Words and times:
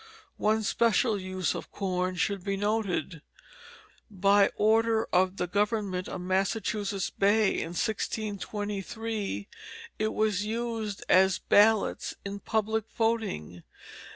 One 0.37 0.63
special 0.63 1.19
use 1.21 1.53
of 1.53 1.71
corn 1.71 2.15
should 2.15 2.43
be 2.43 2.57
noted. 2.57 3.21
By 4.09 4.49
order 4.55 5.05
of 5.13 5.37
the 5.37 5.45
government 5.45 6.09
of 6.09 6.21
Massachusetts 6.21 7.11
Bay 7.11 7.49
in 7.59 7.75
1623, 7.77 9.47
it 9.99 10.13
was 10.15 10.43
used 10.43 11.03
as 11.07 11.37
ballots 11.37 12.15
in 12.25 12.39
public 12.39 12.85
voting. 12.89 13.61